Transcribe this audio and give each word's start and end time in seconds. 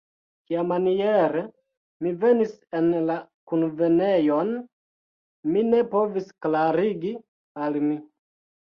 Kiamaniere 0.51 1.43
mi 2.05 2.13
venis 2.23 2.55
en 2.79 2.89
la 3.11 3.19
kunvenejon, 3.53 4.51
mi 5.53 5.69
ne 5.71 5.87
povis 5.95 6.37
klarigi 6.47 7.17
al 7.67 7.81
mi. 7.89 8.03